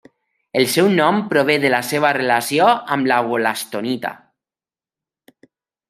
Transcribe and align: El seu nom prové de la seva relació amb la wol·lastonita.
El 0.59 0.63
seu 0.75 0.87
nom 0.99 1.19
prové 1.33 1.57
de 1.65 1.71
la 1.75 1.81
seva 1.89 2.13
relació 2.19 2.71
amb 2.97 3.13
la 3.13 3.21
wol·lastonita. 3.29 4.15